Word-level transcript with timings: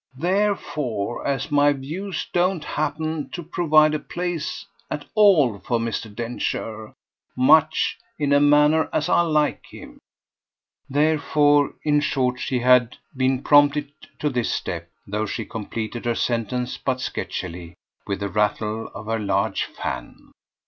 Therefore 0.17 1.27
as 1.27 1.51
my 1.51 1.73
views 1.73 2.25
don't 2.33 2.63
happen 2.63 3.29
to 3.33 3.43
provide 3.43 3.93
a 3.93 3.99
place 3.99 4.65
at 4.89 5.05
all 5.13 5.59
for 5.59 5.77
Mr. 5.77 6.11
Densher, 6.11 6.95
much, 7.37 7.99
in 8.17 8.33
a 8.33 8.39
manner, 8.39 8.89
as 8.91 9.09
I 9.09 9.21
like 9.21 9.63
him" 9.67 9.99
therefore 10.89 11.75
in 11.83 11.99
short 11.99 12.39
she 12.39 12.61
had 12.61 12.97
been 13.15 13.43
prompted 13.43 13.91
to 14.17 14.31
this 14.31 14.51
step, 14.51 14.89
though 15.05 15.27
she 15.27 15.45
completed 15.45 16.05
her 16.05 16.15
sense, 16.15 16.79
but 16.79 16.99
sketchily, 16.99 17.75
with 18.07 18.21
the 18.21 18.29
rattle 18.29 18.87
of 18.95 19.05
her 19.05 19.19
large 19.19 19.65
fan. 19.65 20.31